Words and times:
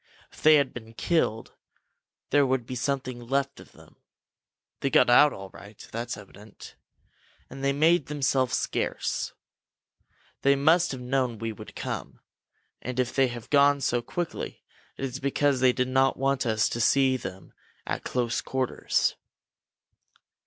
If 0.33 0.41
they 0.41 0.55
had 0.55 0.73
been 0.73 0.95
killed, 0.95 1.53
there 2.31 2.43
would 2.43 2.65
be 2.65 2.73
something 2.73 3.19
left 3.19 3.59
of 3.59 3.73
them. 3.73 3.97
They 4.79 4.89
got 4.89 5.11
out 5.11 5.31
all 5.31 5.51
right 5.51 5.77
that's 5.91 6.17
evident. 6.17 6.75
And 7.51 7.63
they 7.63 7.71
made 7.71 8.07
themselves 8.07 8.57
scarce. 8.57 9.33
They 10.41 10.55
must 10.55 10.91
have 10.91 11.01
known 11.01 11.37
we 11.37 11.51
would 11.53 11.75
come, 11.75 12.19
and 12.81 12.99
if 12.99 13.13
they 13.15 13.27
have 13.27 13.51
gone 13.51 13.79
so 13.79 14.01
quickly, 14.01 14.63
it 14.97 15.05
is 15.05 15.19
because 15.19 15.59
they 15.59 15.71
did 15.71 15.87
not 15.87 16.17
want 16.17 16.47
us 16.47 16.67
to 16.69 16.81
see 16.81 17.15
them 17.15 17.53
at 17.85 18.03
close 18.03 18.41
quarters." 18.41 19.13